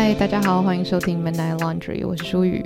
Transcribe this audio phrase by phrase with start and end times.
[0.00, 2.64] 嗨，大家好，欢迎收听 Midnight Laundry，我是舒雨。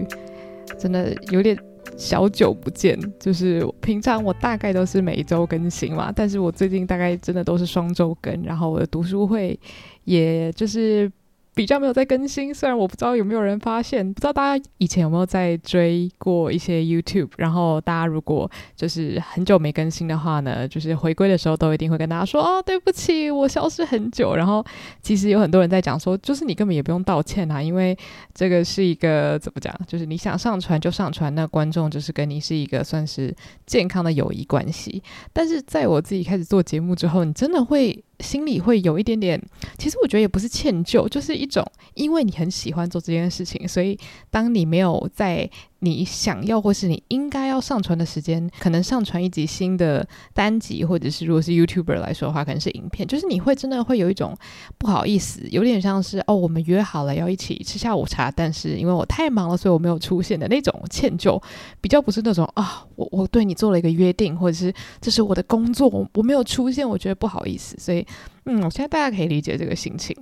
[0.79, 1.57] 真的有点
[1.97, 9.59] 小久不见，就是平常我大概都是每一周更新嘛，但是我最近大概真的都是双周更，然后我的读书会
[10.05, 11.11] 也就是。
[11.55, 24.35] 比较没有在更新，虽然我不知道有没有人发现，不知道大家以前有没有在追过一些 YouTube，然后大家如果就是很久没更新的话呢，就是回归的时候都一定会跟大家说哦，对不起，我消失很久。
[24.35, 24.65] 然后
[25.03, 27.95] 其实有很多人在讲说，就是你根本也不用道歉啊，因为
[28.33, 33.35] 这个是一个怎么讲，就是你想上传就上传，那观众就是跟你是一个算是
[33.67, 35.03] 健康的友谊关系。
[35.35, 38.03] 但是在我自己开始做节目之后，你真的会。
[38.23, 39.43] 心里会有一点点，
[39.77, 41.63] 其实我觉得也不是歉疚，就是一种
[41.95, 43.99] 因为你很喜欢做这件事情，所以
[44.31, 45.51] 当你没有在
[45.85, 54.33] 你想要或是你应该要上传的时间，可能上传一集新的单集，或者是如果是 YouTuber 来说的话，可能是影片，就是你会真的会有一种
[54.79, 61.43] 不好意思，有点像是哦，我们约好了要一起吃下午茶，但是因为我太忙了，所以我没有出现的那种歉疚，
[61.83, 68.07] 比较不是那种啊，我我对你做了一个约定，或者是这是我的工作，我我没有出现，我觉得不好意思，所以
[68.45, 70.17] 嗯，我现在大家可以理解这个心情，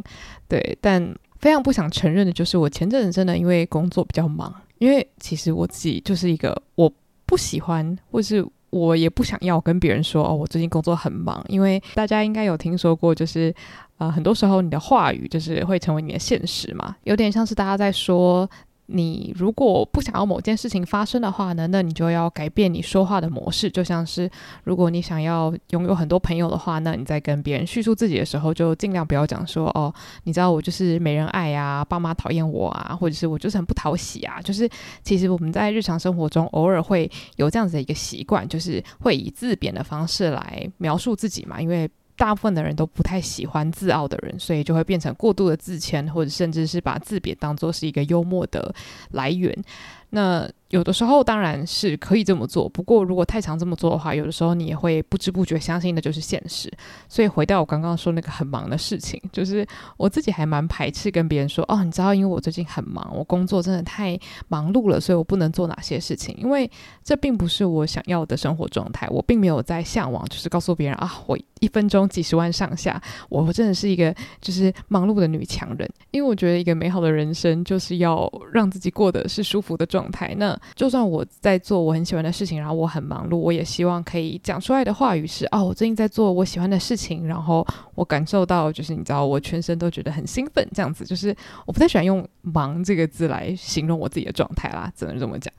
[0.49, 4.55] 对，但非常不想承认的就是我前阵子真的因为工作比较忙。
[4.81, 6.93] 因为其实我自己就是一个我
[7.27, 11.45] 不喜欢，或是我也不想要跟别人说哦，我最近工作很忙。
[11.49, 13.55] 因为大家应该有听说过，就是
[13.99, 18.51] 呃，很多时候你的话语就是会成为你的现实嘛，有点像是大家在说。
[18.93, 23.71] 你如果不想要某件事情发生的话呢，那你就要改变你说话的模式。
[23.71, 24.29] 就像是
[24.65, 34.41] 如果你想要拥有很多朋友的话，那你在跟别人叙述自己的时候，就尽量不要讲说哦，你知道我就是没人爱啊，爸妈讨厌我啊，或者是我就是很不讨喜啊。
[34.43, 34.69] 就是
[35.03, 41.89] 其实我们在日常生活中偶尔会有这样子的一个习惯，就是会以自贬的方式来描述自己嘛，因为。
[42.21, 48.75] 大部分的人都不太喜欢自傲的人，所以就会变成过度的自谦，或者甚至是把自贬当作是一个幽默的
[49.13, 49.57] 来源。
[50.13, 56.71] 那有的时候当然是可以这么做，不过如果太常这么做的话，有的时候你也会不知不觉相信的就是现实。
[57.09, 59.67] 所以回到我刚刚说那个很忙的事情，就是
[59.97, 66.69] 我自己还蛮排斥跟别人说哦，你知道，因为我最近很忙，我工作真的太忙碌了，所以我不能做哪些事情，因为
[67.05, 69.09] 这并不是我想要的生活状态。
[69.11, 75.89] 我并没有在向往，就是告诉别人啊，我一分钟几十万上下，我真的是一个就是忙碌的女强人。
[76.11, 80.35] 因为我觉得一个美好的人生就是要让自己过得是舒服的状态。
[80.37, 91.05] 那就算我在做我很喜欢的事情，然后我很忙碌，我也希望可以讲出来的话语是：哦，我最近在做我喜欢的事情，然后我感受到，就是你知道，我全身都觉得很兴奋，这样子。
[91.05, 91.35] 就是
[91.67, 95.53] 我不太喜欢用“忙”这个字来形容我自己的状态啦，只能这么讲。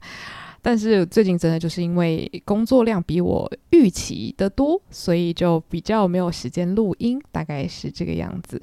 [0.61, 8.61] 但是最近真的就是因为工作量比我预期的多，所以就比较没有时间录音，大概是这个样子。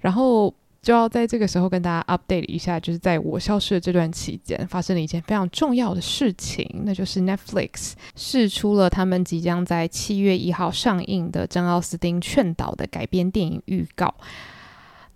[0.00, 0.54] 然后。
[0.80, 14.14] 就要在这个时候跟大家 update 一下，就是在我消失的这段期间，发生了一件非常重要的事情，那就是 Netflix 释出了他们即将在七月一号上映的珍奥斯汀劝导的改编电影预告。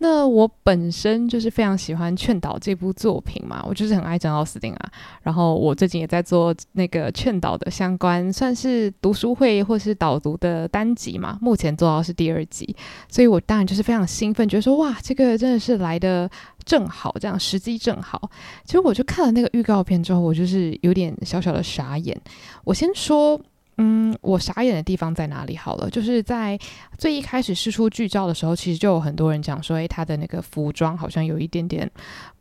[0.03, 4.91] 那我本身就是非常喜欢《劝导》这部作品嘛，我就是很爱珍奥斯汀啊。
[5.23, 11.39] 然后我最近也在做那个《劝导》的相关，算是读书会或是导读的单集嘛。
[11.41, 12.75] 目前做到是第二集，
[13.09, 16.29] 所以我当然就是非常兴奋，觉得说哇，这个真的是来的
[16.65, 18.29] 正好，这样时机正好。
[18.65, 22.21] 其实我就看了那个预告片之后，我就是有点小小的傻眼。
[22.65, 23.41] 我先说。
[23.85, 25.57] 嗯，我傻眼的地方在哪里？
[25.57, 26.57] 好了，就是在
[26.97, 31.91] 最一开始试出剧照的时候，其实就有很多人讲说，诶，他的那个服装好像有一点点，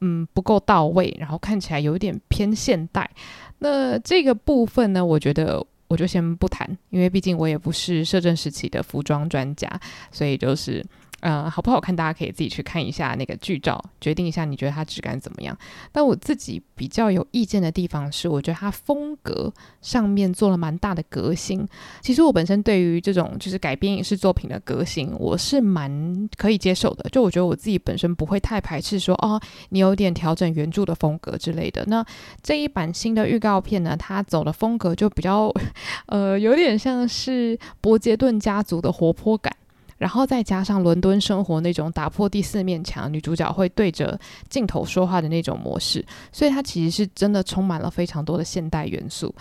[0.01, 3.09] 嗯，不够到位，然后看起来有一点偏现代。
[3.57, 9.67] 那这个部分呢，我觉得我就先不谈，因为毕竟我也不是摄政时期的服装专家，
[10.11, 10.85] 所以就是。
[11.21, 11.95] 呃，好不好看？
[11.95, 15.57] 大家可以自己去看一下那个剧照，决定一下你觉得它质感怎么样。
[15.91, 21.67] 但我自己比较有意见的地方是，我觉得它风格上面做了蛮大的革新。
[22.01, 27.09] 其实我本身对于这种就是改编影视作品的革新，我是蛮可以接受的。
[27.09, 29.39] 就我觉得我自己本身不会太排斥说，哦，
[29.69, 31.85] 你有点调整原著的风格之类的。
[31.85, 32.05] 那
[32.41, 35.53] 这一版新的预告片呢，它走的风格就比较，
[36.07, 39.55] 呃，有点像是伯杰顿家族的活泼感。
[40.01, 44.19] 然后再加上伦敦生活那种打破第四面墙，女主角会对着
[44.49, 49.31] 镜头说话的那种模式，所以它其实是真的充满了非常多的现代元素。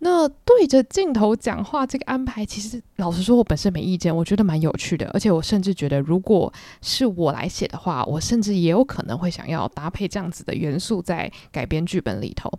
[0.00, 5.08] 那对着镜头讲话这个安排，其实老实说，我本身没意见，我觉得蛮有趣的。
[5.14, 6.52] 而且我甚至觉得，如果
[6.82, 12.52] 是我来写的话，我甚至也有可能会想要搭配这样子的元素在改编剧本里头。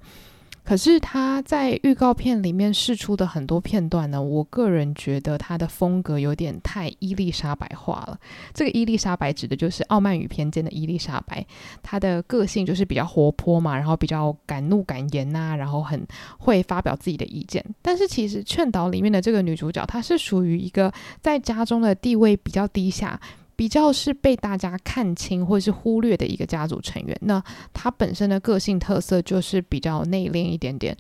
[0.65, 8.19] 可是他在预告片里面试出的很多片段呢，我个人觉得他的风格有点太伊丽莎白化了。
[8.51, 11.45] 这个伊丽莎白指的就是《傲慢与偏见》的伊丽莎白，
[11.83, 16.03] 她的个性就是比较活泼嘛，然后比较敢怒敢言呐、然后很
[16.39, 17.63] 会发表自己的意见。
[17.83, 20.91] 但是其实《劝导》里面的这个女主角，她是属于一个
[21.21, 23.19] 在家中的地位比较低下。
[23.55, 27.43] 比较是被大家看清或是忽略的一个家族成员，那
[27.73, 30.95] 他本身的个性特色就是比较内敛一点点。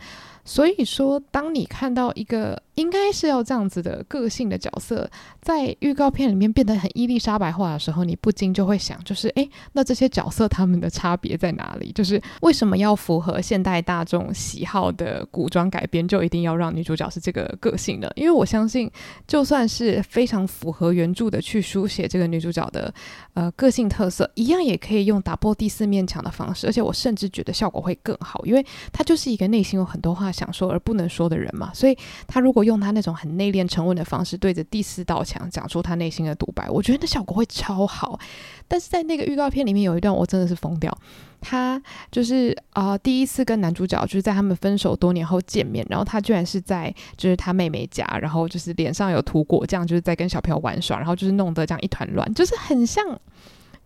[0.45, 5.09] 所以说，当你看到一个应该是要这样子的个性的角色，
[5.41, 11.91] 在预告片里面变得很伊丽莎白化的时候，你不禁就会想，就是诶，那这些角色他们的差别在哪里？
[11.93, 18.07] 就是为什么要符合现代大众喜好的古装改编，就一定要让女主角是这个个性呢？
[18.15, 18.89] 因为我相信，
[19.27, 22.93] 就算是非常符合原著的去书写这个女主角的
[23.33, 28.63] 呃个性特色，一样也可以用打破第四面墙的方式，而且我甚至觉得效果会更好，因为
[28.93, 31.97] 她就是一个内心有很多话想说而不能说的人嘛，所以
[32.27, 38.19] 他如果用他那种很内敛沉稳的方式，对着第四道墙讲出他内心的独白，我觉得那效果会超好。
[38.67, 40.95] 但是在那个预告片里面有一段，我真的是疯掉。
[41.39, 41.79] 他
[42.11, 53.05] 就是啊、第一次跟男主角就是在他们分手多年后见面，然后他居然是在就是他妹妹家，然后就是脸上有涂果酱，就是在跟小朋友玩耍，然后就是弄得这样一团乱，就是很像。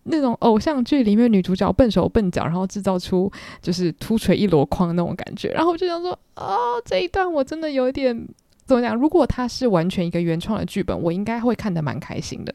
[0.04, 3.30] 那种偶像剧里面女主角笨手笨脚，然后制造出
[3.60, 8.28] 就是秃锤一箩筐那种感觉，然后我就想说，哦，这一段我真的有点
[8.64, 8.96] 怎么讲？
[8.96, 12.54] 如果它是完全一个原创的剧本，我应该会看得蛮开心的。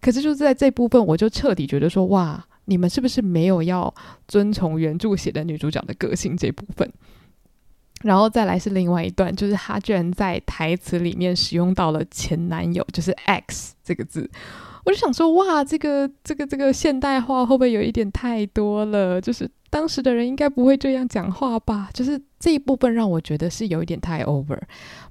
[0.00, 3.92] 可是就是在这部分，我就彻底觉得说，哇，你们是不是没有要
[4.28, 6.88] 遵从原著写的女主角的个性这部分？
[8.02, 14.30] 然后再来是另外一段，就是他居然在台词里面使用到了前男友，就是 X 这个字。
[14.88, 19.20] 我就想说，哇，这个这个这个现代化会不会有一点太多了？
[19.20, 21.90] 就是当时的人应该不会这样讲话吧？
[21.92, 24.58] 就是这一部分让我觉得是有一点太 over。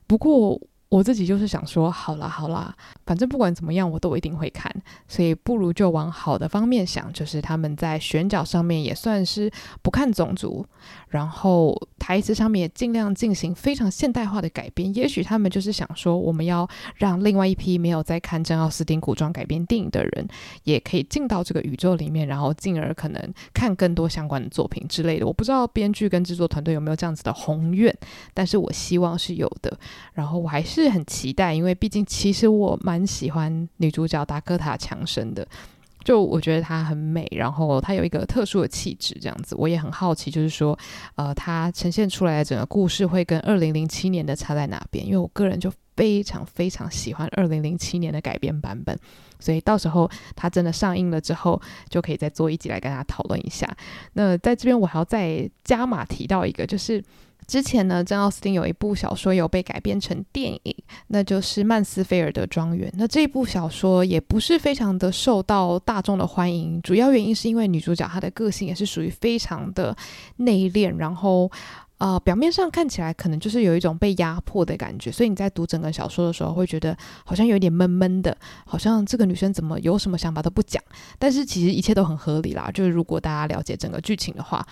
[0.07, 0.59] 不过。
[0.89, 2.73] 我自己就是想说，好啦好啦，
[3.05, 4.73] 反正不管怎么样，我都一定会看，
[5.05, 9.51] 所以不如就往好的方面想，就是他们在选角上面也算是
[9.81, 10.65] 不看种族，
[11.09, 14.95] 然后台词上面也尽量进行非常现代化的改编。
[14.95, 20.25] 也许他们就是想说，我们要让另外一批没有在看真奥斯汀古装改编电影的人，
[20.63, 25.27] 也可以进到这个宇宙里面，然后进而可能看更多相关的作品之类的。
[25.27, 27.93] 我不知道编剧跟制作团队有没有这样子的宏愿，
[28.33, 29.77] 但是我希望是有的。
[30.13, 30.76] 然后我还是。
[30.83, 35.47] 是很期待，因为毕竟其实我蛮喜欢女主角达科塔强生的，
[36.03, 40.77] 就我觉得她很美，然后她有一个特殊的气质，这样子我也很好奇，就是说，
[41.15, 45.05] 呃，她呈现出来的整个故事会跟二零零七年的差在哪边？
[45.05, 48.97] 因为我个人就非常非常喜欢二零零七年的改编版本，
[49.39, 53.67] 所以到时候它真的上映了之后，就可以再做一集来跟大家讨论一下。
[54.13, 57.03] 那在这边我还要再加码提到一个，就是。
[57.47, 60.75] 之前呢，珍奥斯汀有一部小说有被改编成电影，
[61.07, 62.89] 那就是《曼斯菲尔德庄园》。
[62.97, 69.95] 那这部小说也不是非常的受到大众的欢迎，主要原因是因为女主角她的个性也是属于非常的
[70.35, 71.49] 内敛，然后
[71.99, 76.95] 呃，表面上看起来可能就是有一种被压迫的感觉，所以你在读整个小说的时候会觉得
[77.25, 80.83] 好像有点闷闷的，好像这个女生怎么有什么想法都不讲，
[81.17, 84.63] 但是其实一切都很合理啦，就是如果大家了解整个剧情的话，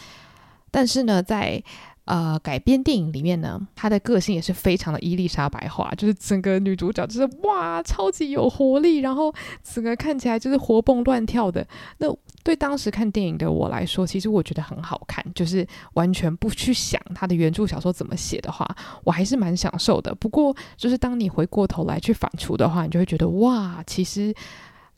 [0.69, 1.63] 但是呢，在
[2.05, 9.33] 呃，改编电影里面呢，她的个性也是非常的伊丽莎白化，就是整个女主角就是哇，超级有活力，然后
[9.63, 11.65] 整个看起来就是活蹦乱跳的。
[11.97, 12.07] 那
[12.43, 18.67] 对当时看电影的我来说，其实我觉得很好看，就是完全不去想她的原著小说怎么写的话，
[19.03, 20.13] 我还是蛮享受的。
[20.13, 24.31] 不过，就是当你回过头来去反刍的话，你就会觉得哇，其实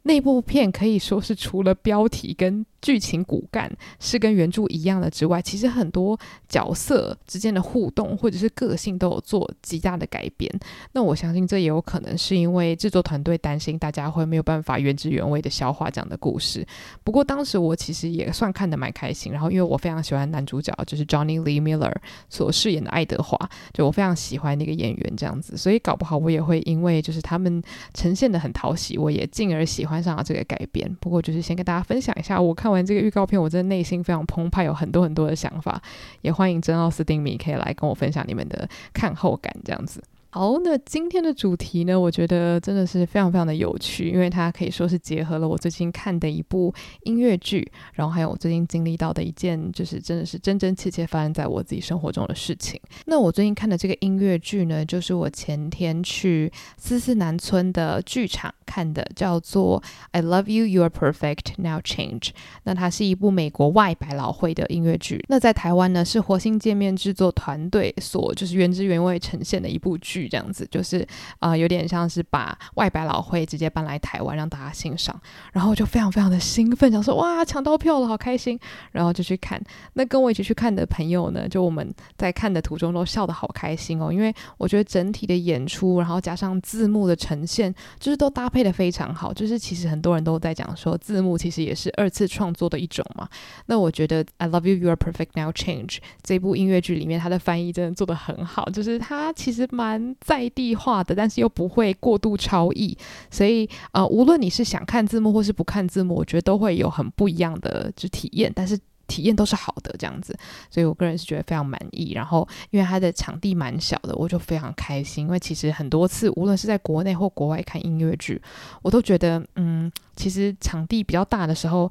[0.04, 6.18] 那部片可以说是除了标题跟剧情骨干是跟原著一样的之外，其实很多
[6.48, 10.52] 角色之间的互动或者是个性都有做极大的改变。
[10.92, 16.66] 那我相信这也有可能是因为制作团队担心大家会没有办法原汁原味的消化这样的故事。
[17.04, 21.96] 不过当时我其实也算看得蛮开心，然后因为我非常喜欢男主角就是 Johnny Lee Miller
[22.30, 27.60] 所饰演的爱德华，就我非常喜欢那个演员这样子，所以搞不好我也会因为就是他们
[27.96, 30.96] 呈现得很讨喜，我也进而喜欢上了这个改编。
[31.02, 32.68] 不过就是先跟大家分享一下我看。
[32.68, 35.82] 看这个预告片，我真的内心非常澎湃，有很多很多的想法。
[36.22, 40.04] 也欢迎真奥斯汀迷可以来跟我分享你们的看后感，这样子。
[40.38, 46.72] 好，那今天的主题呢，我觉得真的是非常非常的有趣，因为它可以说是结合了我最近看的一部
[47.06, 52.80] 音乐剧，然后还有我最近经历到的一件，就是真的是真真切切发生在我自己生活中的事情。
[53.08, 62.20] 那我最近看的这个音乐剧呢，就是我前天去思思南村的剧场看的，叫做《I Love You, You Are Perfect, Now Change》。
[62.66, 70.27] 那它是一部美国外百老汇的音乐剧，那在台湾呢是活星界面制作团队所就是原汁原味呈现的一部剧。
[70.28, 71.08] 这样子，就是
[71.40, 75.20] 啊、有点像是把外百老汇直接搬来台湾让大家欣赏，
[75.54, 78.60] 然后就非常非常的兴奋，想说哇，抢到票了，好开心，
[78.92, 79.62] 然后就去看。
[79.94, 89.34] 那跟我一起去看的朋友呢，就我们在看的途中都笑得好开心哦，因为我觉得整体的演出，然后加上字幕的呈现，就是都搭配得非常好。
[89.34, 93.28] 就是其实很多人都在讲说，字幕其实也是二次创作的一种嘛。
[93.68, 100.07] 那我觉得《I Love You, You Are Perfect, Now Change》这部音乐剧里面，它的翻译真的做得很好，就是它其实蛮。
[100.22, 102.98] 在地化的，但是又不会过度超译，
[103.30, 110.38] 所以呃，无论你是想看字幕或是不看字幕，我觉得都会有很不一样的就体验，但是体验都是好的这样子，
[110.70, 112.12] 所以我个人是觉得非常满意。
[112.14, 118.42] 然后因为它的场地蛮小的，我就非常开心，因为其实很多次无论是在国内或国外看音乐剧，
[118.82, 121.90] 我都觉得嗯，其实场地比较大的时候，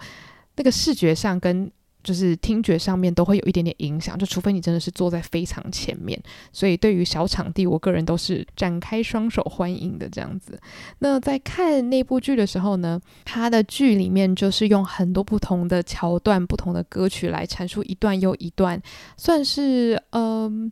[0.56, 1.70] 那个视觉上跟
[2.06, 6.16] 就是听觉上面都会有一点点影响，就除非你真的是坐在非常前面，
[6.52, 10.56] 所以对于小场地，我个人都是展开双手欢迎的这样子。
[11.00, 18.80] 那在看那部剧的时候呢，它的剧里面就是用很多不同的桥段、不同的歌曲来阐述一段又一段，
[19.16, 20.70] 算是嗯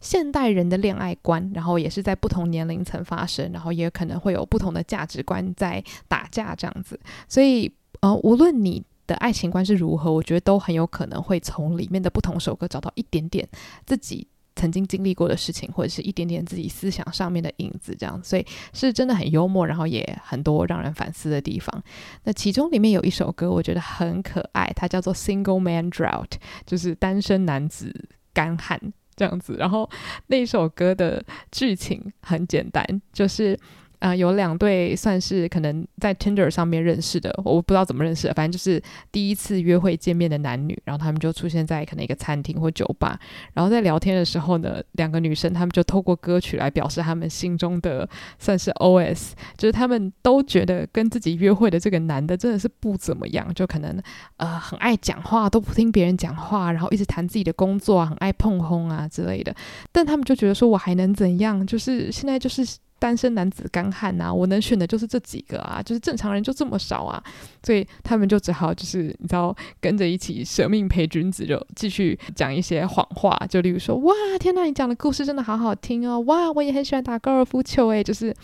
[0.00, 7.00] 现代人的恋爱观，然后也是在不同年龄层发生，然后也可能会有不同的价值观在打架这样子。
[7.26, 13.46] 所以呃，无论你的爱情观是如何，我觉得都很有可能会从里面的不同首歌找到一点点
[13.84, 21.82] 自己曾经经历过的事情，或者是一点点自己思想上面的影子，这样，所以是真的很幽默，然后也很多让人反思的地方。
[22.22, 26.28] 那其中里面有一首歌，我觉得很可爱，它叫做《Single Man Drought》，
[26.64, 28.80] 就是单身男子干旱
[29.16, 29.56] 这样子。
[29.58, 29.90] 然后
[30.28, 33.58] 那首歌的剧情很简单，就是。
[34.04, 38.78] 啊、有两对算是可能在 Tinder 上面认识的，我不知道怎么认识的，反正就是
[39.10, 43.18] 第一次约会见面的男女，然后他们就出现在可能一个餐厅或酒吧，
[43.54, 48.06] 然后在聊天的时候呢，两个女生他们就透过歌曲来表示他们心中的
[48.38, 53.98] 算是 OS，就是他们都觉得跟自己约会的这个男的真的是不怎么样，就可能
[54.36, 59.54] 呃很爱讲话，都不听别人讲话，然后一直谈自己的工作啊，很爱碰轰啊之类的，
[59.90, 61.66] 但他们就觉得说我还能怎样？
[61.66, 62.62] 就是现在就是。
[62.98, 67.22] 单身男子干旱呐，我能选的就是这几个啊，就是正常人就这么少啊，
[67.62, 78.34] 所以他们就只好就是你知道跟着一起舍命陪君子，就继续讲一些谎话，就例如说哇天呐，你讲的故事真的好好听哦，哇我也很喜欢打高尔夫球诶，就是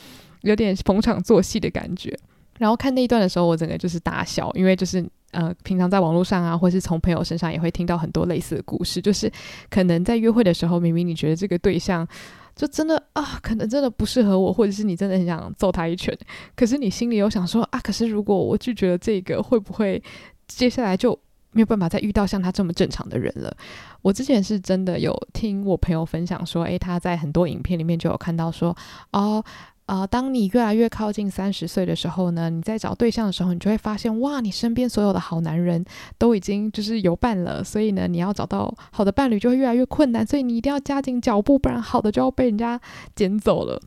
[0.43, 2.15] 有点逢场作戏的感觉。
[2.59, 9.33] 然后看那一段的时候，我整个就是大笑，因为就是呃平常在网络上啊，或是从朋友身上也会听到很多类似的故事，就是
[9.71, 12.07] 可能在约会的时候，明明你觉得这个对象。
[12.55, 16.17] 就真的啊，可能真的不适合我，或者是你真的很想揍他一拳，
[16.55, 20.03] 可是你心里有想说啊，可是如果我拒绝了这个，会不会
[20.47, 21.19] 接下来就
[21.53, 23.57] 没有办法再遇到像他这么正常的人了？
[24.03, 28.77] 我之前是真的有听我朋友分享说，诶，他在很多影片里面就有看到说，
[29.13, 29.45] 哦。
[29.91, 35.85] 啊、当你越来越靠近三十岁的时候呢，你在找对象的时候，你就会发现，哇，你身边所有的好男人
[36.17, 42.81] 都已经就是有伴了，所以呢，你要找到好的伴侣就会越来越困难，所以你一定要加紧脚步，不然好的就要被人家
[43.17, 43.83] 捡走了。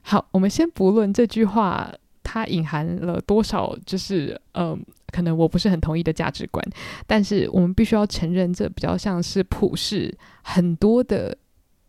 [0.00, 1.92] 好，我们先不论这句话
[2.22, 4.78] 它隐含了多少，就是嗯、呃，
[5.12, 6.64] 可能我不是很同意的价值观，
[7.06, 11.36] 但是我们必须要承认，这比较像是普世很多的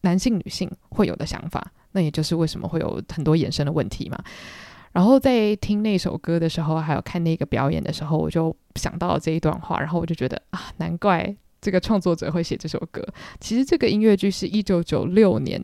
[0.03, 1.71] 男性女性会有的想法。
[1.95, 4.17] 那也就是为什么会有很多衍生的问题嘛。
[4.93, 13.07] 然后在听那首歌的时候，还有看那个表演的时候，我就想到了这一段话，然后我就觉得啊，难怪这个创作者会写这首歌。
[13.39, 15.63] 其实这个音乐剧是一九九六年，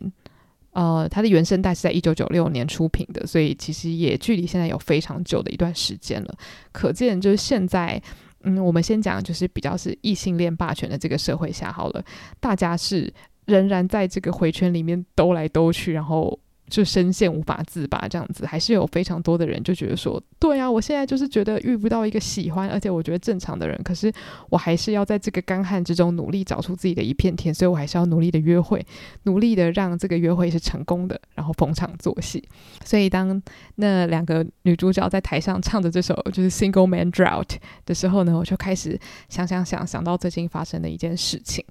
[0.70, 6.34] 呃，它的原声带是在一九九六年出品的，所以其实也距离现在有非常久的一段时间了。
[6.70, 8.00] 可见就是现在，
[8.44, 12.04] 嗯，我们先讲就是比较是异性恋霸权的这个社会下好了，
[12.38, 13.12] 大家是。
[13.46, 16.38] 仍然在这个回圈里面兜来兜去，然后
[16.70, 24.10] 就深陷无法自拔，这样子还是有非常多的人就觉得说，对啊，我现在就是觉得遇不到一个喜欢，而且我觉得正常的人，可是
[24.48, 28.84] 我还是要在这个干旱之中努力找出自己的一片天，所以我还是要努力的约会，
[29.24, 32.42] 努力的让这个约会是成功的，然后逢场作戏。
[32.84, 33.42] 所以当
[33.74, 37.44] 那两个女主角在台上唱着这首就是《Single Man Drought》
[37.84, 38.98] 的时候呢，我就开始
[39.28, 41.64] 想想想想到最近发生的一件事情。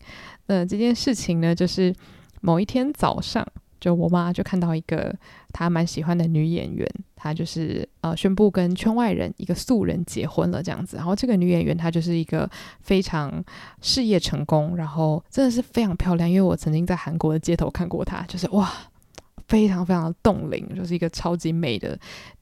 [0.48, 1.96] 呃，这件事情呢，就是
[2.42, 3.48] 某一天早上，
[3.80, 5.16] 就我妈就看到一个
[5.54, 10.98] 她蛮喜欢的女演员，她就是呃宣布跟圈外人一个素人结婚了这样子。
[10.98, 12.50] 然后这个女演员她就是一个
[12.82, 13.44] 非常
[13.82, 16.30] 事业成功，然后真的是非常漂亮。
[16.30, 18.70] 因为我曾经在韩国的街头看过她，就是哇，
[19.48, 21.98] 非常非常的冻龄，就是一个超级美的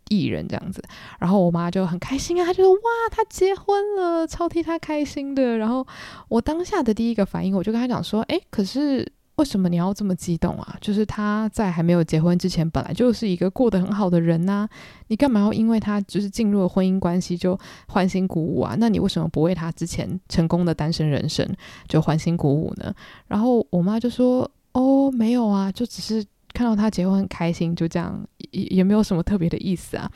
[0.09, 0.83] 艺人这样子。
[1.19, 2.79] 然后我妈就很开心啊，她就说哇，
[3.11, 5.57] 她结婚了，超替她开心的。
[5.57, 5.85] 然后
[6.29, 9.13] 我当下的第一个反应，我就跟她讲说，诶，可是。
[9.37, 10.75] 为什么你要这么激动啊？
[10.81, 14.67] 就是他在还没有结婚之前，本来就是一个过得很好的人呐、
[15.09, 18.75] 你干嘛要因为他就是进入了婚姻关系就欢欣鼓舞啊？
[18.79, 21.47] 那你为什么不为他之前成功的单身人生
[21.87, 22.91] 就欢欣鼓舞呢？
[23.27, 30.11] 然后我妈就说：“哦，没有啊，就只是看到他结婚很开心，就这样，也也没有什么特别的意思啊。”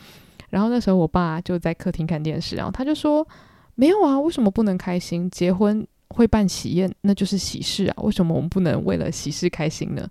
[0.50, 3.28] 然后那时候我爸就在客厅看电视，然后他就说
[3.76, 5.30] ：“没有啊，为什么不能开心？
[5.30, 7.96] 结婚。”会办喜宴，那就是喜事啊！
[8.04, 10.08] 为什么我们不能为了喜事开心呢？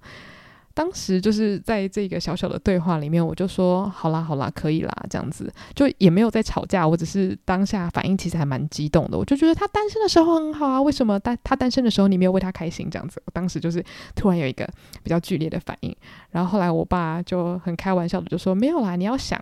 [0.72, 9.18] 当时就是在这个小小的对话里面，我就说：“好啦，好啦，可以啦。”这样子就也没有在吵架，我只是当下反应其实还蛮激动的。
[9.18, 12.88] 我就觉得他单身的时候很好啊，为什么单他单身的时候你没有为他开心？
[12.88, 14.64] 这样子，我当时就是突然有一个
[15.02, 15.94] 比较剧烈的反应。
[16.30, 19.38] 然后后来我爸就很开玩笑的就说：“没有啦，你要想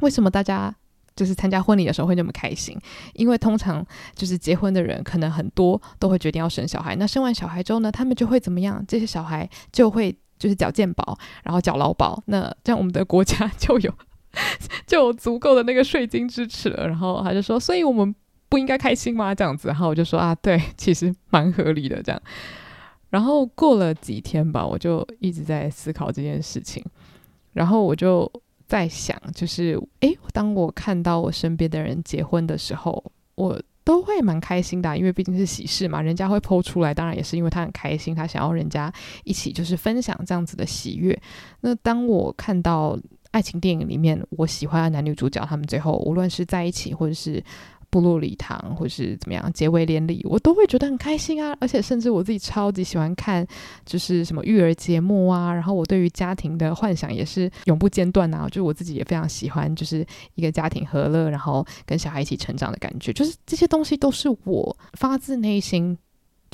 [0.00, 0.72] 为什么大家。”
[1.16, 2.78] 就是参加婚礼的时候会那么开心，
[3.14, 6.94] 因为通常就是结婚的人可能很多都会决定要生小孩。
[6.96, 8.84] 那生完小孩之后呢，他们就会怎么样？
[8.86, 12.22] 这些小孩就会就是缴健保，然后缴劳保。
[12.26, 13.90] 那这样我们的国家就有
[14.86, 16.86] 就有足够的那个税金支持了。
[16.86, 18.14] 然后他就说，所以我们
[18.50, 19.34] 不应该开心吗？
[19.34, 22.20] 这样子，然后我就说啊，对，其实蛮合理的这样。
[23.08, 26.84] 然后过了几天吧，我就一直在思考这件事情，
[27.54, 28.30] 然后我就。
[28.66, 33.02] 在想，就是诶，当我看到我身边的人结婚的时候，
[33.34, 38.92] 我都会蛮开心的，因为毕竟是喜事嘛，人家会剖出来，当然也是因为他很开心，他想要人家
[39.24, 41.16] 一起就是分享这样子的喜悦。
[41.60, 42.98] 那当我看到
[43.30, 47.42] 爱情电影里面我喜欢的男女主角，他们最后无论是在一起或者是。
[47.96, 51.56] 步入礼堂，或是怎么样结为连理，我都会觉得很开心啊！
[51.60, 53.46] 而且甚至我自己超级喜欢看，
[53.86, 55.52] 就是什么育儿节目啊。
[55.52, 58.46] 然后我对于家庭的幻想也是永不间断啊！
[58.50, 63.12] 就我自己也非常喜欢，就是一个家庭和乐，然后跟小孩一起成长的感觉。
[63.12, 65.96] 就是这些东西都是我发自内心。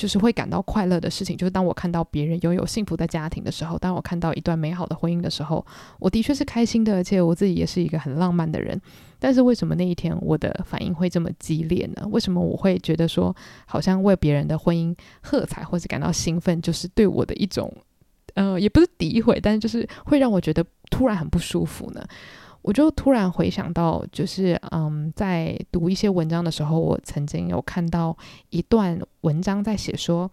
[0.02, 5.64] 就是会感到快乐的事情，就是当我看到别人拥有幸福的家庭的时候，当我看到一段美好的婚姻的时候，
[6.00, 8.76] 我的确是开心的，而且我自己也是一个很浪漫的人。
[9.20, 12.04] 但是为什么那一天我的反应会这么激烈呢？
[12.10, 13.32] 为什么我会觉得说
[13.64, 17.72] 好像为别人的婚姻喝彩或者感到兴奋，就是对我的一种，
[18.34, 22.04] 呃，也不是诋毁，但是就是会让我觉得突然很不舒服呢？
[22.62, 28.16] 我就突然回想到，就是嗯，在读一些文章的时候，我曾经有看到
[28.50, 30.30] 一段文章在写说，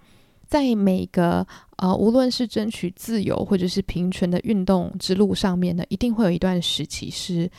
[0.48, 1.46] 在每个
[1.78, 7.50] 呃，无论是争取自由或者是平权的运动之路上面呢，一定会有一段时期是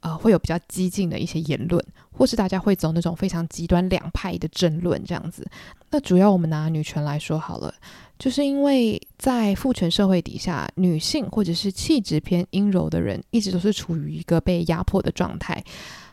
[0.00, 5.48] 呃，会有比较激进的一些言论，或是大家会走那种非常极端两派的争论这样子。
[5.90, 7.74] 那主要我们拿女权来说好了。
[8.18, 15.62] 就是因为在父权社会底下，女性或者是气质偏阴柔的人，一直都是处于一个被压迫的状态。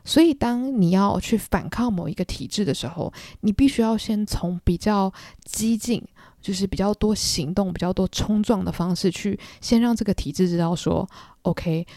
[0.03, 5.11] 所以，当你要去反抗某一个体制的时候，你必须要先从比较
[5.45, 5.99] 激进，
[6.39, 11.09] 就是比较多行动、比较多冲撞的方式去，先让这个体制知道说
[11.41, 11.87] ，OK。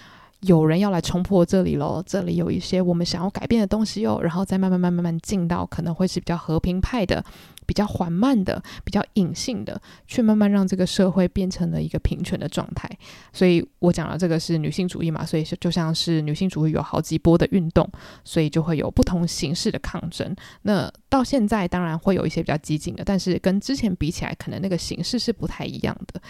[0.40, 7.24] 有人要来冲破这里喽，这里有一些我们想要改变的东西哟，然后再慢慢慢慢慢进到可能会是比较和平派的、
[7.66, 12.88] 比较缓慢的、比较隐性的，去慢慢让这个社会变成了一个平权的状态。
[13.33, 17.90] 所以我讲了这个是女性主义嘛，所以就像是女性主义有好几波的运动，
[18.22, 20.35] 所以就会有不同形式的抗争。
[20.62, 26.20] 那到现在当然会有一些比较激进的，但是跟之前比起来，可能那个形式是不太一样的。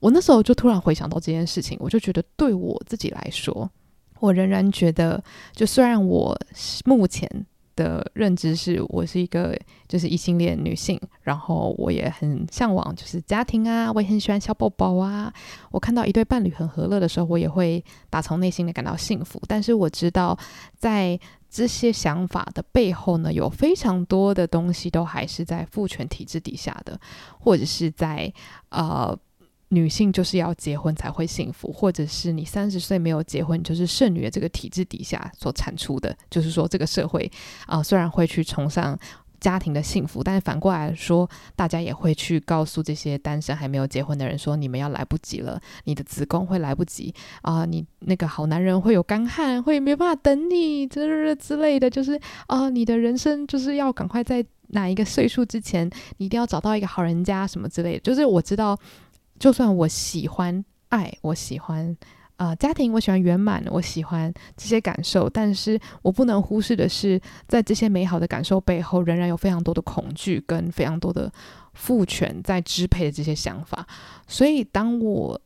[0.00, 3.68] 我那时候就突然回想到这件事情，我就觉得对我自己来说，
[4.20, 6.38] 我仍然觉得，就虽然我
[6.84, 7.28] 目前
[7.74, 9.56] 的认知是我是一个
[9.86, 15.32] 就是异性恋女性，然后我也很向往就是家庭啊，我也很喜欢小宝宝啊，
[15.70, 19.40] 我看到一对伴侣很和乐的时候，我也会打从内心的感到幸福。
[19.46, 20.36] 但是我知道，
[20.76, 27.00] 在这些想法的背后呢，有非常多的东西都还是在父权体制底下的，
[27.40, 28.32] 或者是在
[28.70, 29.18] 呃。
[29.70, 37.30] 女性就是要结婚才会幸福，或者是你三十岁没有结婚，就是剩女的这个体制底下所产出的，就是说这个社会
[37.66, 38.98] 啊、虽然会去崇尚
[39.40, 58.78] 家庭的幸福，但是反过来说，大家也会去告诉这些单身还没有结婚的人说，你们要来不及了，你的子宫会来不及啊、你那个好男人会有干旱，会没办法等你，之之类的，就是啊、你的人生就是要赶快在哪一个岁数之前，你一定要找到一个好人家什么之类的，就是我知道。
[59.38, 61.96] 就算我喜欢爱，我喜欢
[62.36, 65.28] 啊、家庭，我喜欢圆满，我喜欢这些感受。
[65.28, 71.32] 但是我不能忽视的是，在这些美好的感受背后，仍然有非常多的恐惧跟非常多的
[71.74, 73.86] 父权在支配的这些想法。
[74.28, 75.40] 所以，当我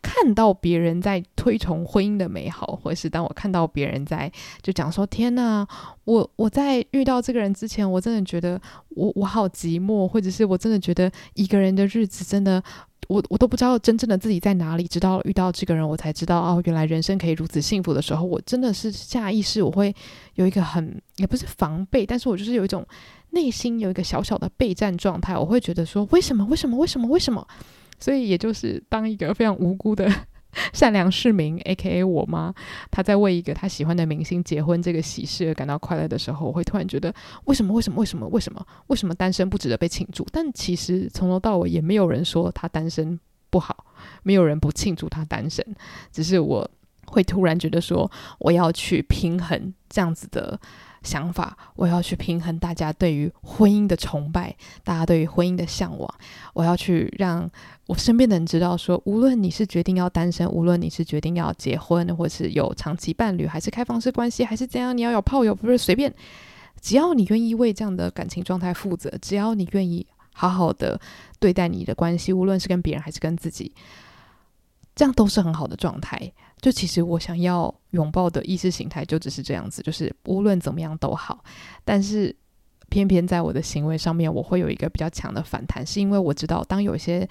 [0.00, 4.30] 看到别人在推崇婚姻的美好，或是当我看到别人在
[4.62, 5.66] 就讲说：“天哪，
[6.04, 8.58] 我我在遇到这个人之前，我真的觉得
[8.90, 12.62] 我我好寂寞，或者是我真的觉得一个人的日子真的，
[13.06, 14.86] 我我都不知道真正的自己在哪里。
[14.88, 19.94] 直到遇到这个人，我才知道哦，原来人生可以如此幸福的时候，我真的是下意识我会
[20.34, 22.86] 有一个很也不是防备，但是我就是有一种
[23.30, 26.44] 内心有一个小小的备战状态，我会觉得说：为什么？
[26.46, 26.76] 为什么？
[26.76, 27.06] 为什么？
[27.08, 27.46] 为什么？
[28.00, 30.08] 所以，也就是当一个非常无辜的
[30.72, 32.02] 善良市民，A.K.A.
[32.04, 32.52] 我妈，
[32.90, 37.72] 她在为一个她喜欢的明星结婚这个喜事而感到快乐的时候，我会突然觉得，为什么？
[37.72, 38.00] 为什么？
[38.00, 38.26] 为什么？
[38.28, 38.66] 为什么？
[38.88, 40.26] 为什么单身不值得被庆祝？
[40.32, 43.18] 但其实从头到尾也没有人说她单身
[43.50, 43.84] 不好，
[44.22, 45.64] 没有人不庆祝她单身，
[46.10, 46.68] 只是我
[47.06, 50.58] 会突然觉得说，我要去平衡这样子的。
[51.02, 56.12] 想法，我要去平衡大家对于婚姻的崇拜，大家对于婚姻的向往。
[56.54, 57.48] 我要去让
[57.86, 66.12] 我身边的人知道说，无论你是决定要单身，无论你是决定要结婚，或是有长期伴侣，还是开放式关系，还是怎样，你要有炮友，不是随便，
[66.80, 71.00] 只要你愿意为这样的感情状态负责，只要你愿意好好的
[71.38, 73.72] 对待你的关系，无论是跟别人还是跟自己，
[74.94, 76.32] 这样都是很好的状态。
[76.60, 81.44] 就其实我想要拥抱的意识形态就只是这样子，就是无论怎么样都好。
[81.84, 82.34] 但是
[82.88, 87.28] 偏偏在我的行为上面，我会有一个比较强的反弹，是因为我知道，当有一些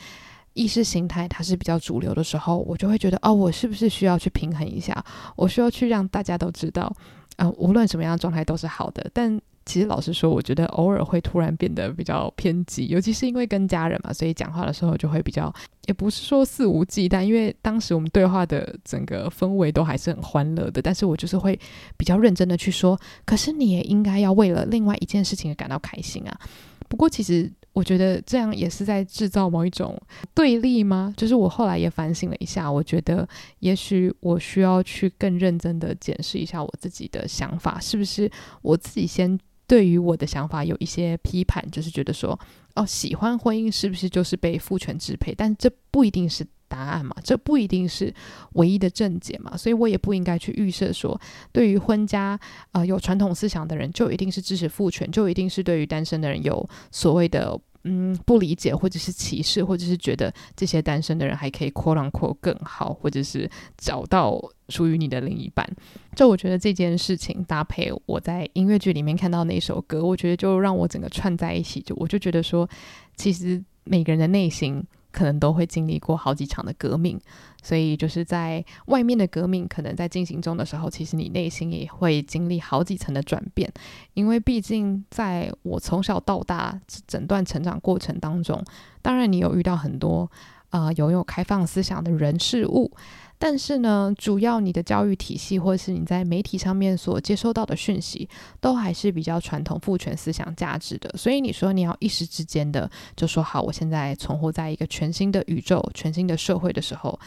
[0.53, 5.03] 意识形态它是比较主流的时候，我就会觉得哦，我是不是需要去平衡一下？
[5.35, 6.91] 我需要去让大家都知道，
[7.35, 9.09] 啊、无论什么样的状态都是好的。
[9.13, 15.53] 但其实老实说，我觉得偶尔会突然变得比较偏激，尤其是因为跟家人嘛，所以讲话的时候就会比较，
[15.87, 21.59] 也不是说肆无忌惮，因为当时我们对话的整个氛围都还是很欢乐的，但是我就是会
[21.97, 26.39] 比较认真的去说，可是你也应该要为了另外一件事情而感到开心啊。
[26.87, 30.01] 不过其实我觉得这样也是在制造某一种
[30.33, 31.13] 对立吗？
[31.17, 33.27] 就是我后来也反省了一下，我觉得
[33.59, 39.37] 也许我需要去更认真的检视一下我自己的想法，是不是我自己先。
[39.67, 42.39] 对于我的想法有一些批判，就是觉得说，
[42.75, 45.35] 哦，喜欢婚姻是不是就是被父权支配？
[45.35, 48.13] 但这不一定是答案嘛，这不一定是
[48.53, 51.19] 唯一的症结嘛，所以我也不应该去预设说，
[51.51, 52.39] 对于婚家
[52.71, 57.59] 啊、有传统思想的人，就一定是支持父权，就一定是对于单身的人有所谓的。
[57.89, 65.65] 嗯，不理解，或者是歧视，或者是觉得这些单身的人还可以 quote unquote 更好，或者是找到属于你的另一半。
[66.13, 71.79] 就我觉得这件事情搭配我在音乐剧里面看到那首歌，我觉得就让我整个串在一起。
[71.79, 72.69] 就我就觉得说，
[73.15, 74.83] 其实每个人的内心。
[75.17, 77.19] 可能都会经历过好几场的革命，
[77.63, 83.67] 所以就是在外面的革命可能在进行中的时候，其实你内心也会经历好几层的转变。
[84.13, 88.63] 因为毕竟在我从小到大整段成长过程当中，
[89.01, 90.29] 当然你有遇到很多
[90.69, 92.91] 啊拥有开放思想的人事物。
[93.39, 98.27] 但是呢，主要你的教育体系，或是你在媒体上面所接收到的讯息，
[98.59, 101.09] 都还是比较传统父权思想价值的。
[101.15, 107.19] 所以你说你要一时之间的就说好，我现在存活在一个全新的宇宙、全新的社会的时候，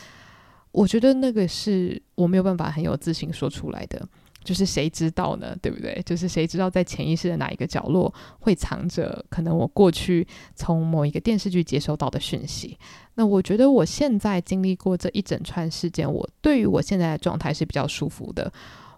[0.72, 4.08] 我觉得那个是我没有办法很有自信说出来的。
[4.42, 5.56] 就是谁知道呢？
[5.60, 6.02] 对不对？
[6.04, 12.78] 就是谁知道在潜意识的哪一个角落会藏着可能我过去从某一个电视剧接收到的讯息？
[13.14, 18.50] 那我觉得我现在经历过这一整串事件，我对于我现在的状态是比较舒服的。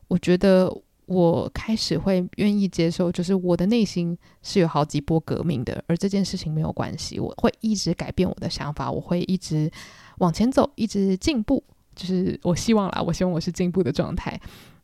[0.06, 0.72] 我觉得
[1.06, 9.70] 我开始会愿意接受，就是我的内心是有好几波革命的，而这件事情没有关系，我会一直改变我的想法，我会一直
[10.18, 11.62] 往前走，一直进步。
[11.94, 14.40] 就是我希望啦，我希望我是进步的状态。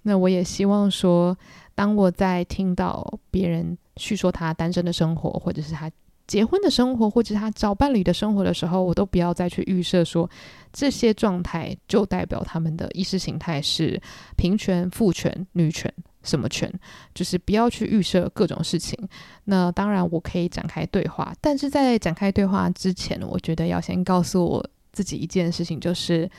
[0.09, 1.37] 那我也希望说，
[1.75, 5.91] 当我在听到别人叙说他单身的生活，或者是他
[6.27, 10.29] 结婚的生活，或者是他找伴侣的生活的时候，我都不要再去预设说
[10.73, 14.01] 这些状态就代表他们的意识形态是
[14.37, 15.93] 平权、父权、女权
[16.23, 16.73] 什么权，
[17.15, 18.99] 就是不要去预设各种事情。
[19.45, 26.31] 那当然，我可以展开对话，但是在展开对话之前，我觉得要先告诉我自己一件事情，就是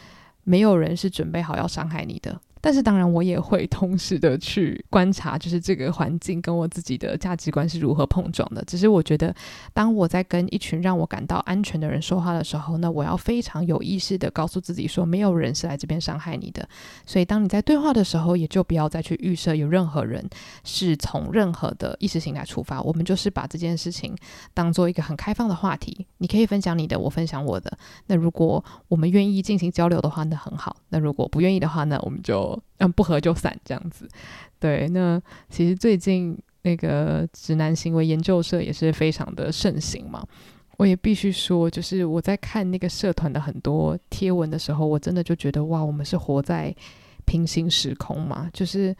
[0.44, 2.40] 没有人是准备好要伤害你的。
[2.62, 8.64] 但是当然，我也会同时的去观察，就是这个环境跟我自己的价值观是如何碰撞的。
[8.66, 9.34] 只是我觉得，
[9.74, 16.68] 当我在跟一群让我感到安全的人说话的时候，那我要非常有意识的告诉自己说，没有人是来这边伤害你的。
[17.06, 20.28] 所以，当你在对话的时候，也就不要再去预设有任何人
[20.64, 22.82] 是从任何的意识形态出发。
[22.82, 24.14] 我们就是把这件事情
[24.54, 27.78] 当做一个很开放的话题，你可以分享你的，我分享我的。
[28.08, 30.76] 那如果我们愿意进行交流的话，那很好。
[30.90, 32.49] 那如果不愿意的话那，我们就。
[32.78, 34.08] 嗯，不合就散这样子，
[34.60, 34.88] 对。
[34.90, 40.26] 那其实最近那个直男行为研究社也是非常的盛行嘛。
[40.78, 46.74] 我也必须说，就是我在看那个社团的很多贴文的时候，我真的就觉得哇，我们是活在
[47.26, 48.50] 平行时空嘛。
[48.54, 48.96] 就是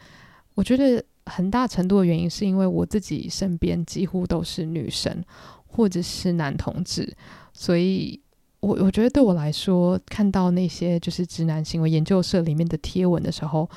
[0.54, 5.24] 我觉得很大程度的原因是因为我自己身边几乎都是女生
[5.66, 7.16] 或者是男同志，
[7.52, 8.20] 所以。
[8.60, 13.68] 我我觉得对我来说，看到那些就是直男行为研究社里面的贴文的时候，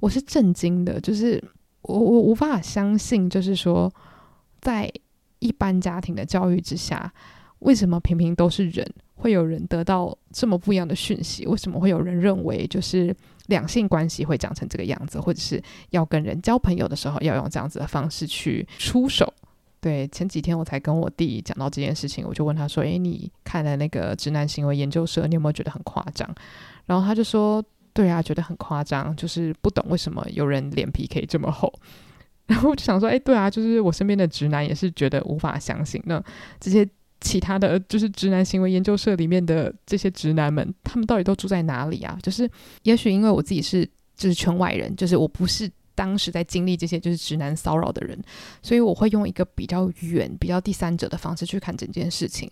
[0.00, 1.42] 我是震惊的，就是
[1.82, 3.92] 我我无法相信，就是说，
[4.60, 4.92] 在
[5.38, 7.12] 一般家庭的教育之下，
[7.60, 11.46] 为什么平平都是人，会有人得到这么不一样的讯息？
[11.46, 13.14] 为什么会有人认为就是
[13.46, 19.32] 两性关系会长成这个样子，或者是要跟人交朋友的时候要用这样子的方式去出手？
[19.82, 26.32] 对，前几天我才跟我弟讲到这件事情，我就问他说：“诶，你看了那个直男行为研究社，你有没有觉得很夸张？”
[26.86, 27.60] 然后他就说
[27.92, 31.68] ：“对啊，觉得很夸张，就是不懂为什么有人脸皮可以这么厚。
[32.46, 36.00] ”然后我就想说：“诶，对啊，就是我身边的直男也是觉得无法相信。
[36.06, 36.22] 那
[36.60, 36.88] 这些
[37.20, 42.16] 其他的就是直男行为研究社里面的这些直男们，他们到底都住在哪里啊？
[42.22, 42.48] 就是
[42.84, 43.84] 也许因为我自己是
[44.16, 48.18] 就是圈外人，就是我不是。”当时在经历这些就是直男骚扰的人，
[48.62, 52.50] 所以我会用一个比较远、比较第三者的方式去看整件事情。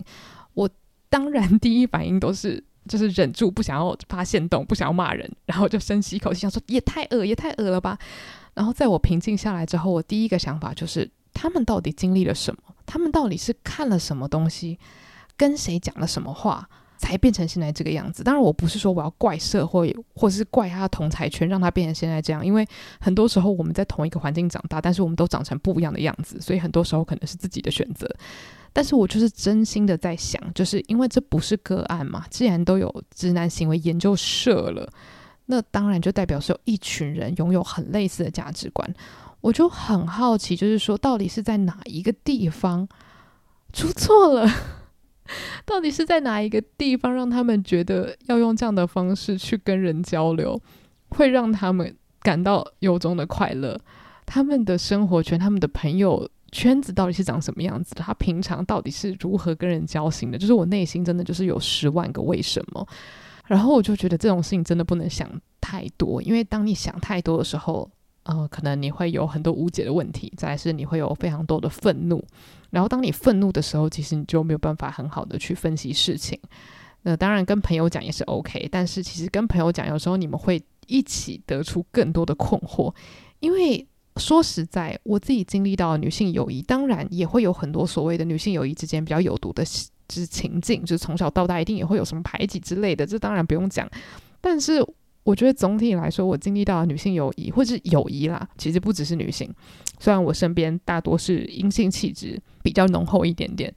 [0.53, 0.69] 我
[1.09, 7.97] 当然第一反应都是 就是忍住不想要发现动，不想要骂人，然后就深吸一口气，想说也太恶也太恶了吧。
[8.53, 12.75] 然后在我平静下来之后，我第一个想法就是他们到底经历了什么？
[12.85, 14.79] 他们到底是看了什么东西？
[15.37, 16.67] 跟谁讲了什么话？
[17.01, 18.23] 才变成现在这个样子。
[18.23, 22.45] 当然，我不是说我要怪社会，或是怪他的同财圈，让他变成现在这样。
[22.45, 22.65] 因为
[22.99, 28.07] 很多时候我们在同一个环境长大，但是我们都长成不一样的样子，所以很多时候可能是自己的选择。
[28.71, 34.87] 但是我就是真心的在想，就是因为这不是个案嘛，既然都有直男行为研究社了，
[35.47, 38.93] 那当然就代表是有一群人拥有很类似的价值观。
[39.41, 42.87] 我就很好奇，就是说到底是在哪一个地方
[43.73, 44.47] 出错了？
[45.65, 50.61] 到底是在哪一个地方，让他们觉得要用这样的方式去跟人交流，
[51.09, 53.79] 会让他们感到由衷的快乐？
[54.25, 58.03] 他们的生活圈、他们的朋友圈子到底是长什么样子的？
[58.03, 60.37] 他平常到底是如何跟人交心的？
[60.37, 62.87] 就是我内心真的就是有十万个为什么。
[63.47, 67.89] 然后我就觉得这种事情真的不能想太多，因为当你想太多的时候，
[68.23, 72.23] 呃，可能你会有很多无解的问题，再是你会有非常多的愤怒。
[72.69, 76.39] 然后，当你愤怒的时候，其实你就没有办法很好的去分析事情。
[77.01, 82.93] 那当然，跟朋友讲也是 OK，但是其实跟朋友讲，有时候你们会一起得出更多的困惑。
[83.39, 83.85] 因为
[84.17, 89.63] 说实在，我自己经历到女性友谊，当然也会有很多所谓的女性友谊之间比较有毒的
[90.07, 93.89] 之情境，就是从小到大一定也会有什么排挤之类的，这当然不用讲。
[94.39, 94.85] 但是，
[95.23, 99.53] 我觉得总体来说，我经历到的女性友谊或是友谊啦，其实不只是女性。
[99.99, 103.71] 虽然我身边大多是阴性气质比较浓厚一点点，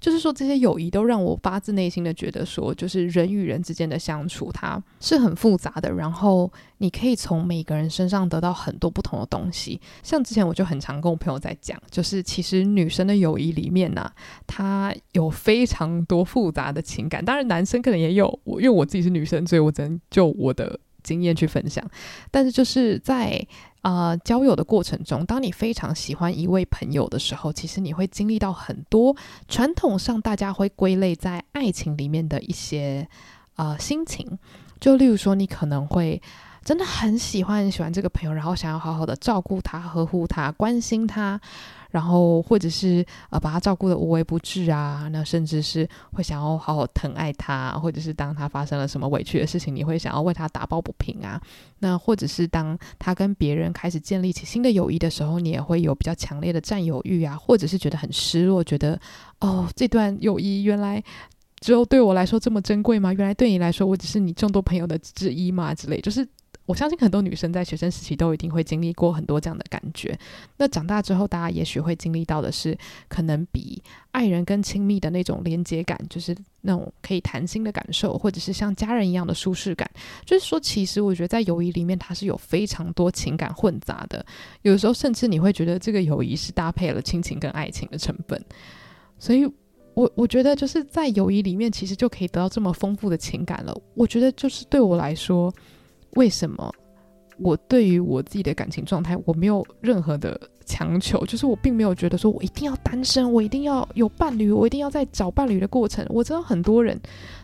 [0.00, 5.92] 就是说这些友谊都让我发自内心的觉得说，就是人与人之间的相处，它是很复杂的。
[5.92, 9.78] 然后你可以从每个人身上得到很多不同的东西。
[10.02, 14.12] 像之前我就很常跟我朋友在讲，就是其实女生的友谊里面呢、啊，
[14.46, 17.22] 它有非常多复杂的情感。
[17.22, 20.80] 当然男生可能也有，我因为我自己是女生，所以我只能就我的。
[21.06, 21.88] 经验去分享，
[22.32, 23.46] 但是就是在
[23.82, 29.16] 呃交友的过程中，当你非常喜欢一位朋友的时候，其实你会经历到很多
[29.46, 33.08] 传统上大家会归类在爱情里面的一些
[33.54, 34.36] 呃心情，
[34.80, 36.20] 就例如说，你可能会
[36.64, 41.40] 真的很喜欢很喜欢这个朋友，然后想要好好的照顾他、呵护他、关心他。
[41.90, 51.40] 然后，或者是呃，把他照顾得无微不至啊，那甚至是会想要好好疼爱他，或者是当他发生了什么委屈的事情，你会想要为他打抱不平啊。
[51.78, 58.98] 那或者是当他跟别人开始建立起新的友谊的时候，你也会有比较强烈的占有欲啊，或者是觉得很失落，觉得
[59.40, 61.02] 哦，这段友谊原来
[61.60, 63.12] 只有对我来说这么珍贵吗？
[63.12, 65.74] 原来对你来说，我只是你众多朋友的之一嘛？
[65.74, 66.26] 之类，就是
[66.66, 70.18] 我相信很多女生在学生时期都一定会经历过很多这样的感觉。
[70.56, 72.76] 那长大之后，大家也许会经历到的是，
[73.08, 79.88] 可能比爱人更亲密的那种连接感，就是那种可以谈心的感受，或者是像家人一样的舒适感。
[80.24, 84.26] 就是说，其实我觉得在友谊里面，它是有非常多情感混杂的。
[84.62, 88.44] 有时候，甚至你会觉得这个友谊是搭配了亲情跟爱情的成分。
[89.20, 89.46] 所以
[89.94, 93.72] 我我觉得就是在友谊里面，其实就可以得到这么丰富的情感了。
[93.94, 95.54] 我觉得就是对我来说。
[96.16, 96.72] 为什么
[97.38, 101.24] 我对于我自己的感情状态，我没有任何的强求？
[101.26, 106.04] 就是我并没有觉得说我一定要单身，我一定要有伴侣，我一定要在找伴侣的过程。
[106.08, 106.98] 我知道很多人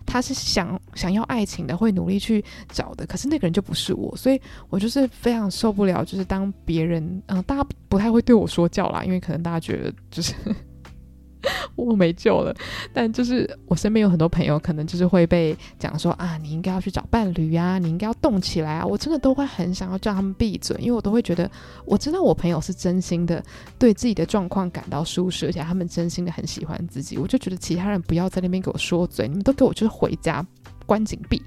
[0.07, 6.03] 他是想想要爱情的，会努力去找的，可是那个人就不是我，所以我就是非常受不了。
[6.05, 10.35] 就是当别人嗯、大家不太会对我说教啦，因为可能大家觉得就是。
[11.77, 12.55] 我没救了，
[12.93, 18.87] 但就是我身边有很多朋友，可能就是会被讲说啊，你应该要去找伴侣呀，你应该要动起来啊。
[18.87, 21.51] 我真的都会很想要叫他们闭嘴，因为我都会觉得，
[21.85, 23.43] 我知道我朋友是真心的
[23.79, 27.17] 对自己的状况感到舒适，而且他们真心的很喜欢自己。
[27.17, 30.47] 我就觉得其他人不要在那边给我说嘴，你们都给我就是回家
[30.87, 31.43] 关紧闭，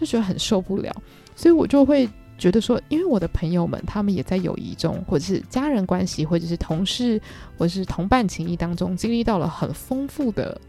[0.00, 0.94] 就觉得很受不了，
[1.36, 2.08] 所以我就会。
[2.38, 7.20] 觉得说，因为我的朋友们，他们也在友谊中，或者是家人关系，或者是同事，
[7.56, 10.60] 或者是同伴情谊当中，经历到了很丰富的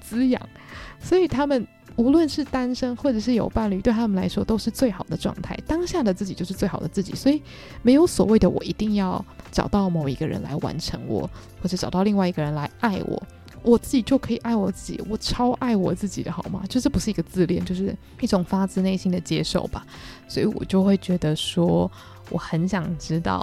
[0.00, 0.40] 滋养，
[1.00, 1.66] 所以他们
[1.96, 5.58] 无论是单身或者是有伴侣，对他们来说都是最好的状态。
[5.66, 7.42] 当下的自己就是最好的自己，所以
[7.82, 11.28] 没有所谓的我一定要找到某一个人来完成我，
[11.60, 13.20] 或者找到另外一个人来爱我。
[13.62, 16.62] 我自己就可以爱我自己，我超爱我自己的好吗？
[16.68, 19.86] 就这不是一个自恋，就是一种发自内心的接受吧。
[20.28, 21.90] 所以我就会觉得说，
[22.30, 23.38] 我很想知道，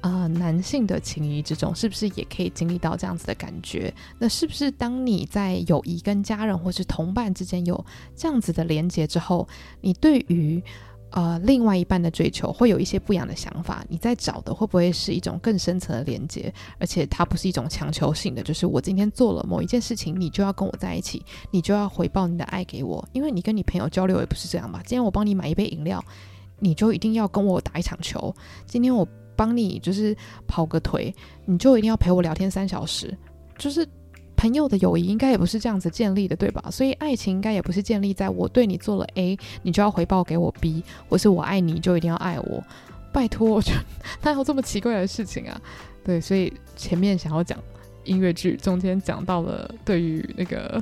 [0.00, 3.92] 啊、呃，男性的情谊之中是不是也可以经历到这样子的感觉？
[4.18, 9.48] 那是不是当你在友谊跟家人或是同伴之间有这样子的连接之后，
[9.80, 10.62] 你对于
[11.14, 16.52] 呃，另外一半的追求会有一些不一样的想法，你在找的会不会是一种更深层的连接？
[16.76, 24.80] 而且它不是一种强求性的，就是我今天做了某一件事情，你就要跟我在一起，你就要回报你的爱给我，因为你跟你朋友交流也不是这样吧？
[24.84, 26.04] 今天我帮你买一杯饮料，
[26.58, 28.34] 你就一定要跟我打一场球；
[28.66, 30.16] 今天我帮你就是
[30.48, 33.16] 跑个腿，你就一定要陪我聊天三小时，
[33.56, 33.86] 就是。
[34.44, 36.62] 朋友的友谊应该也不是这样子建立的，对吧？
[36.70, 42.62] 所以爱情应该也不是建立在我对你做了 A，你就要回报给我 B，或是我爱你就一定要爱我。
[43.10, 43.78] 拜托，我觉得
[44.22, 45.58] 哪有这么奇怪的事情啊？
[46.04, 47.58] 对，所以前面想要讲
[48.04, 50.78] 音乐剧，中间讲到了对于那个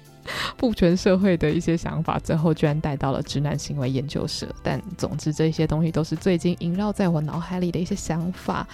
[0.58, 4.46] 父权社会的一些想法，最后居然带到了直男行为研究社。
[4.62, 8.68] 但总之，这些东西都是最近萦绕在我脑海里的一些想法。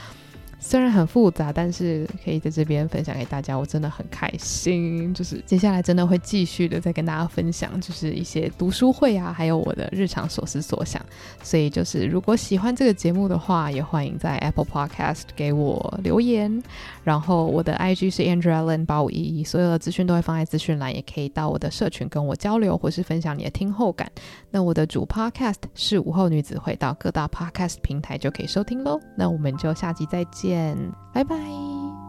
[0.65, 5.13] 虽然很复杂，但是可以在这边分享给大家，我真的很开心。
[5.13, 11.05] 就是接下来真的会继续的再跟大家分享，就是一些读书会啊，还有我的日常所思所想。
[11.43, 16.63] 所以就是如果喜欢这个节目的话，也欢迎在 Apple Podcast 给我留言。
[17.03, 24.09] 然后我的 IG 是 Andrea Lin 八五一一，所有的资讯都会放在资讯栏，也可以到我的社群跟我交流，或是分享你的听后感。
[24.53, 29.01] 那我的主 Podcast 是午后女子会，到各大 Podcast 平台就可以收听喽。
[29.17, 32.02] 那我们就下集再见见拜拜。